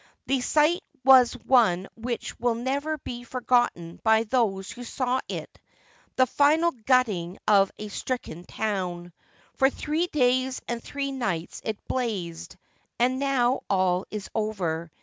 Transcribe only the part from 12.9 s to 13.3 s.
and